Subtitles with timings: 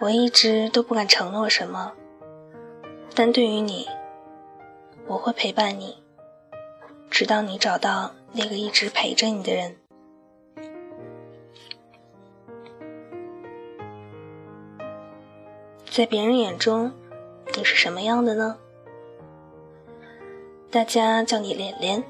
[0.00, 1.92] 我一直都不敢承诺什么，
[3.14, 3.86] 但对于你，
[5.06, 6.02] 我会陪伴你，
[7.10, 9.76] 直到你找到那个一直陪着你的人。
[15.90, 16.90] 在别人眼中，
[17.54, 18.56] 你是什么样的呢？
[20.70, 22.02] 大家叫你连连，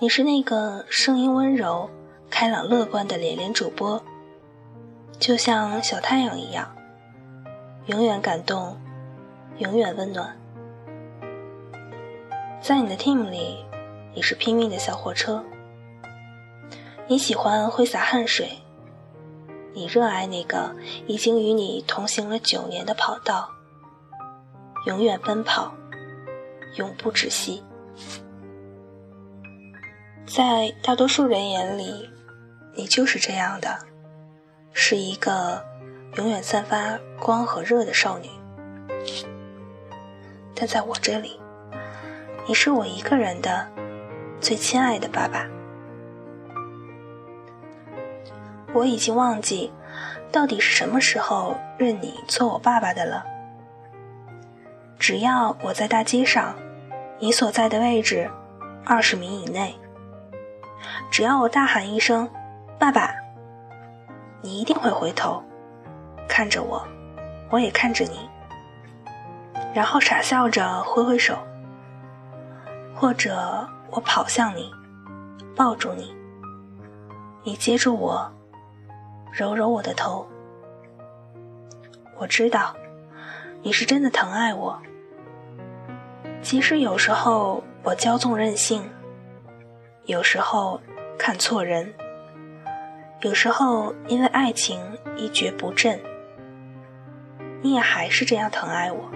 [0.00, 1.88] 你是那个声音温柔、
[2.28, 4.04] 开朗乐观的连连主播，
[5.18, 6.74] 就像小太阳一样，
[7.86, 8.76] 永远感动，
[9.58, 10.36] 永远温暖。
[12.60, 13.64] 在你的 team 里，
[14.14, 15.42] 你是拼命的小火车，
[17.06, 18.58] 你喜欢挥洒汗水。
[19.72, 20.74] 你热爱那个
[21.06, 23.50] 已经与你同行了九年的跑道，
[24.86, 25.74] 永远奔跑，
[26.76, 27.62] 永不止息。
[30.26, 32.08] 在大多数人眼里，
[32.74, 33.76] 你就是这样的，
[34.76, 35.64] 是一个
[36.16, 38.28] 永远散发光和热的少女。
[40.54, 41.40] 但在我这里，
[42.46, 43.66] 你是我一个人的
[44.40, 45.46] 最亲爱的爸爸。
[48.72, 49.72] 我已经忘记，
[50.32, 53.24] 到底是什么时候认你做我爸爸的了。
[54.98, 56.54] 只要我在大街上，
[57.20, 58.28] 你所在的位置
[58.84, 59.74] 二十米以内，
[61.10, 62.28] 只要我大喊一声
[62.78, 63.14] “爸爸”，
[64.44, 65.42] 你一定会回头
[66.28, 66.86] 看着我，
[67.48, 68.28] 我也看着你，
[69.74, 71.38] 然后傻笑着挥挥手，
[72.94, 74.70] 或者我跑向你，
[75.56, 76.14] 抱住你，
[77.42, 78.30] 你接住我。
[79.32, 80.28] 揉揉我的头，
[82.18, 82.76] 我知道
[83.62, 84.78] 你是真的疼爱我。
[86.42, 88.88] 即使有时候我骄纵任性，
[90.04, 90.78] 有时候
[91.18, 91.92] 看错人，
[93.20, 94.80] 有时候因为爱情
[95.16, 95.98] 一蹶不振，
[97.62, 99.10] 你也还是这样疼爱我。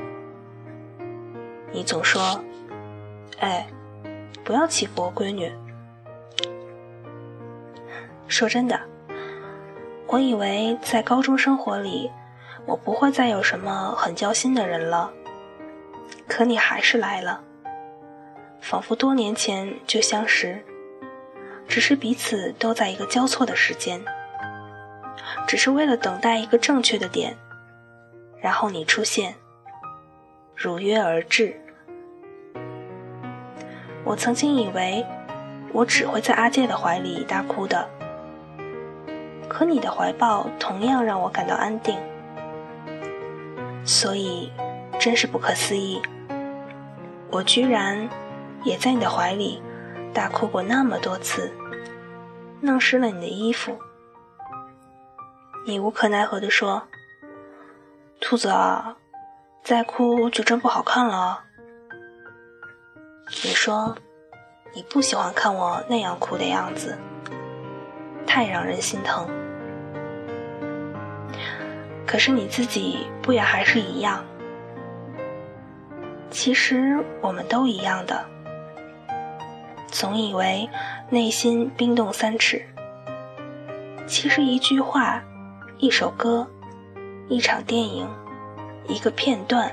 [1.72, 2.42] 你总说
[3.40, 3.66] ：“哎，
[4.44, 5.52] 不要欺负我闺女。”
[8.26, 8.80] 说真的。
[10.06, 12.10] 我以为在高中生活里，
[12.64, 15.12] 我不会再有什么很交心的人了。
[16.26, 17.42] 可你还是来了，
[18.58, 20.64] 仿佛多年前就相识，
[21.68, 24.02] 只是彼此都在一个交错的时间，
[25.46, 27.36] 只是为了等待一个正确的点，
[28.40, 29.34] 然后你出现，
[30.56, 31.60] 如约而至。
[34.04, 35.04] 我曾经以为，
[35.72, 37.86] 我只会在阿介的怀里大哭的。
[39.46, 41.96] 可你的怀抱同样让我感到安定，
[43.84, 44.50] 所以
[44.98, 46.00] 真是不可思议，
[47.30, 48.08] 我居然
[48.64, 49.62] 也在你的怀里
[50.12, 51.52] 大哭过那么多次，
[52.60, 53.78] 弄湿了你的衣服。
[55.66, 56.82] 你无可奈何地说
[58.20, 58.96] ：“兔子啊，
[59.62, 61.44] 再哭就真不好看了。”
[63.44, 63.94] 你说
[64.74, 66.96] 你不喜欢看我那样哭的样子。
[68.26, 69.26] 太让人心疼，
[72.06, 74.24] 可是你自己不也还是一样？
[76.30, 78.24] 其实我们都一样的，
[79.88, 80.68] 总以为
[81.10, 82.62] 内心冰冻三尺，
[84.06, 85.22] 其实一句话、
[85.78, 86.46] 一首歌、
[87.28, 88.08] 一场电影、
[88.86, 89.72] 一个片段，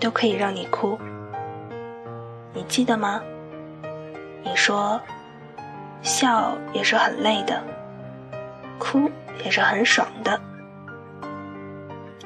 [0.00, 0.98] 都可以让你哭。
[2.54, 3.20] 你记得吗？
[4.42, 5.00] 你说。
[6.02, 7.60] 笑也是很累的，
[8.78, 9.10] 哭
[9.44, 10.40] 也是很爽的。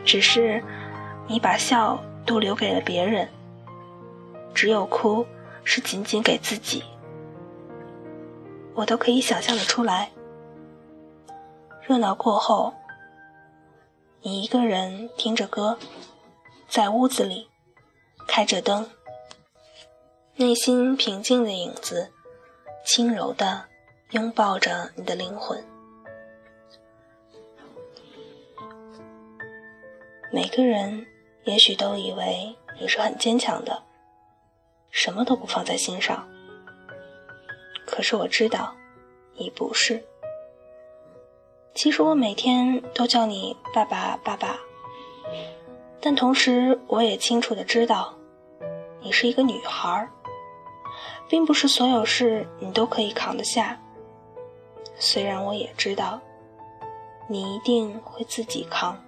[0.05, 0.63] 只是
[1.27, 3.27] 你把笑都留给了别人，
[4.53, 5.25] 只有哭
[5.65, 6.83] 是仅仅给自己。
[8.75, 10.11] 我都可以想象的出来。
[11.83, 12.73] 热闹过后，
[14.23, 15.79] 你一个人听着歌，
[16.69, 17.49] 在屋子里
[18.27, 18.89] 开着灯，
[20.37, 22.13] 内心平静的影子。
[22.83, 23.67] 轻柔的
[24.13, 25.63] 拥抱着你的灵魂。
[30.33, 31.07] 每个人
[31.45, 33.83] 也许都以为你是很坚强的，
[34.91, 36.29] 什么都不放在心上。
[37.87, 38.75] 可是我知道，
[39.35, 40.05] 你不是。
[41.75, 44.59] 其实我每天都叫你爸爸爸爸，
[46.01, 48.15] 但同时我也清楚的知道，
[49.01, 50.09] 你是一个女孩。
[51.29, 53.81] 并不是所有事你都可以扛得下，
[54.97, 56.21] 虽然我也知道，
[57.29, 59.01] 你一定会自己扛。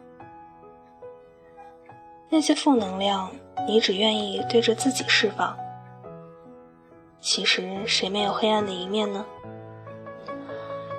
[2.28, 3.28] 那些负能量，
[3.66, 5.58] 你只愿意对着自己释放。
[7.22, 9.24] 其实谁没有黑暗的一面呢？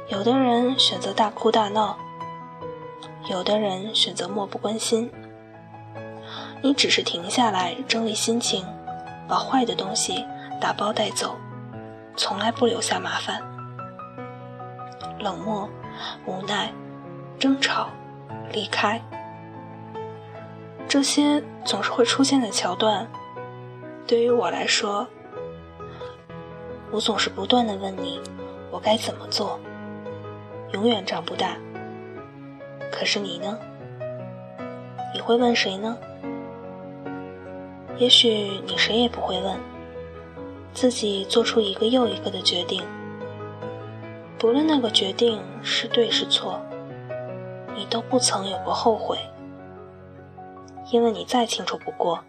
[0.08, 1.98] 有的人选择大哭大闹，
[3.30, 5.12] 有的人选择漠不关心。
[6.62, 8.66] 你只是停下来整理心情，
[9.28, 10.26] 把坏的东西
[10.62, 11.36] 打包带走，
[12.16, 13.44] 从来不留下麻烦。
[15.20, 15.70] 冷漠、
[16.26, 16.72] 无奈、
[17.38, 17.90] 争吵、
[18.54, 19.02] 离开，
[20.88, 23.06] 这些总是会出现的桥段。
[24.08, 25.06] 对于我来说，
[26.94, 28.22] 我总是不断的问你，
[28.70, 29.60] 我该怎么做？
[30.74, 31.58] 永远长不大。
[32.92, 33.58] 可是你呢？
[35.12, 35.98] 你会问谁呢？
[37.98, 38.30] 也许
[38.68, 39.58] 你谁也不会问，
[40.72, 42.84] 自己做出一个又一个的决定，
[44.38, 46.62] 不论那个决定是对是错，
[47.76, 49.18] 你都不曾有过后悔，
[50.92, 52.20] 因为你再清楚不过，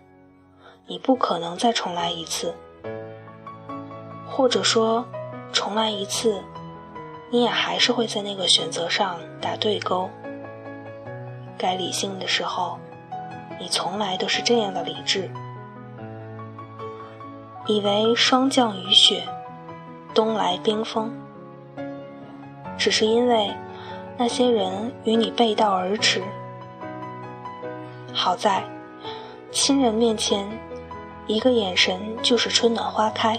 [0.86, 2.54] 你不可能再重来一次，
[4.36, 5.04] 或者说，
[5.52, 6.42] 重来一次，
[7.30, 10.10] 你也还是会在那个选择上打对勾。
[11.56, 12.76] 该理性的时候，
[13.60, 15.30] 你从来都是这样的理智。
[17.68, 19.22] 以为霜降雨雪，
[20.12, 21.12] 冬来冰封，
[22.76, 23.54] 只是因为
[24.16, 26.20] 那些人与你背道而驰。
[28.12, 28.64] 好在
[29.52, 30.44] 亲人面前，
[31.28, 33.38] 一个眼神就是春暖花开，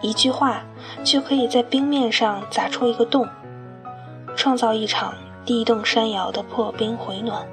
[0.00, 0.62] 一句话
[1.04, 3.28] 就可以在冰面上砸出一个洞，
[4.36, 7.46] 创造一场地动山摇的破冰回暖。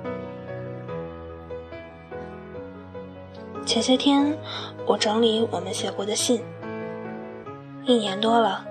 [3.66, 4.38] 前些天，
[4.86, 6.42] 我整理我们写过的信，
[7.84, 8.66] 一年多了，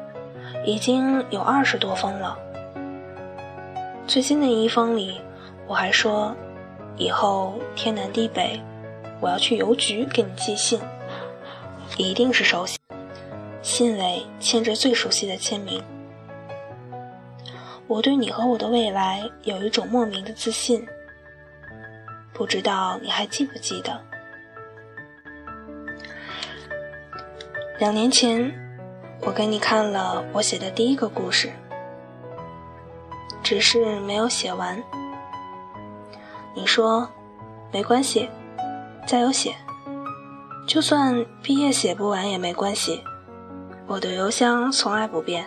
[0.64, 2.38] 已经有二十多封了。
[4.06, 5.20] 最新的一封里，
[5.66, 6.34] 我还说，
[6.96, 8.58] 以后天南地北，
[9.20, 10.80] 我要去邮局给你寄信，
[11.98, 12.78] 一定是手写，
[13.66, 15.82] 信尾签着最熟悉的签名。
[17.88, 20.86] 我对你和我的未来有一种莫名的自信，
[22.32, 24.00] 不知道你还记不记得？
[27.80, 28.54] 两年前，
[29.22, 31.50] 我给你看了我写的第一个故事，
[33.42, 34.80] 只是没有写完。
[36.54, 37.10] 你说
[37.72, 38.30] 没关系，
[39.08, 39.56] 加油写，
[40.68, 43.02] 就算毕业写不完也没关系。
[43.86, 45.46] 我的邮箱从来不变，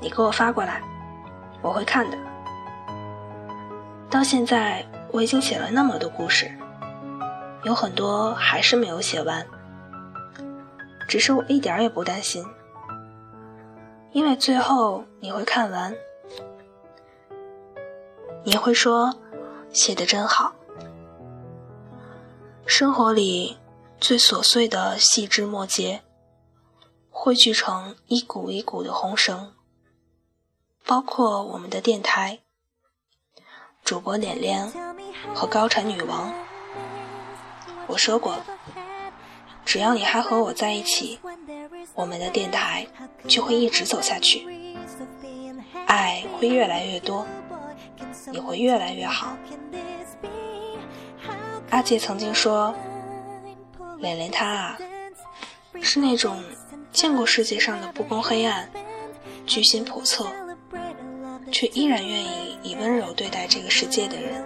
[0.00, 0.82] 你给我发过来，
[1.60, 2.16] 我会看的。
[4.08, 6.50] 到现在，我已经写了那么多故事，
[7.64, 9.46] 有很多还是没有写完。
[11.06, 12.44] 只是我一点也不担心，
[14.12, 15.94] 因为最后你会看完，
[18.44, 19.14] 你会说
[19.70, 20.54] 写的真好。
[22.64, 23.58] 生活里
[23.98, 26.02] 最琐碎的细枝末节，
[27.20, 29.52] 汇聚成一股一股的红绳，
[30.86, 32.38] 包括我们的电台，
[33.82, 34.72] 主播脸脸
[35.34, 36.32] 和高产女王。
[37.88, 38.36] 我说过。
[39.64, 41.18] 只要你还和我在一起，
[41.94, 42.86] 我们的电台
[43.26, 44.46] 就会一直走下去，
[45.86, 47.26] 爱会越来越多，
[48.30, 49.36] 你会越来越好。
[51.70, 52.72] 阿杰曾经说，
[53.98, 54.78] 脸脸她啊，
[55.82, 56.42] 是那种
[56.92, 58.68] 见过世界上的不公黑暗、
[59.46, 60.26] 居心叵测，
[61.52, 64.44] 却依然愿意以温柔对待这个世界的人，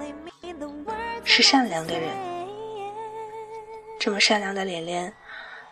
[1.25, 2.11] 是善良的人。
[3.99, 5.15] 这么善良的脸脸，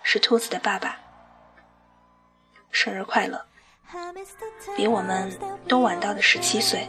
[0.03, 0.97] 是兔子的爸爸。
[2.71, 3.45] 生日快乐！
[4.77, 5.37] 比我们
[5.67, 6.89] 都晚到的十七岁。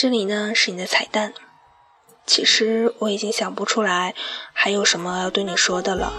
[0.00, 1.34] 这里呢是你的彩蛋。
[2.24, 4.14] 其实我已经想不出来
[4.52, 6.12] 还有什么要对你说的了。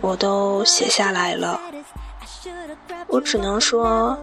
[0.00, 1.60] 我都写下来了，
[3.08, 4.16] 我只能说，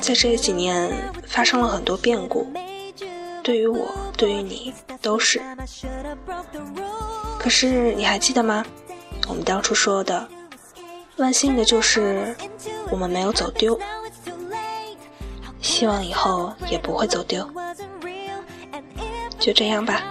[0.00, 0.90] 在这几年
[1.26, 2.50] 发生了很多变故，
[3.42, 5.42] 对于我，对于你都是。
[7.38, 8.64] 可是你还记得吗？
[9.28, 10.26] 我们当初说的，
[11.18, 12.34] 万幸的就是
[12.90, 13.78] 我们没有走丢，
[15.62, 17.48] 希望以后也不会走丢。
[19.38, 20.02] 就这样吧，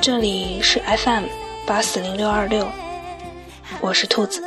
[0.00, 1.24] 这里是 FM。
[1.64, 2.66] 八四零六二六，
[3.80, 4.42] 我是兔子。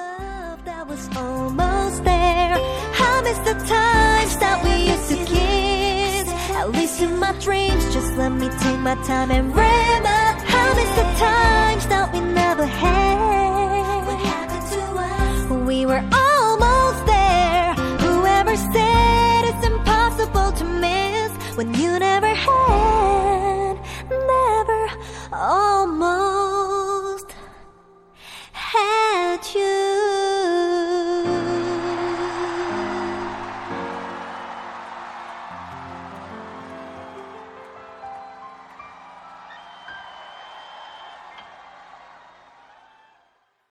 [6.57, 10.89] At least in my dreams, just let me take my time and remember how miss
[10.95, 14.05] the times that we never had.
[14.05, 14.79] What happened to
[20.57, 23.24] to miss when you never had.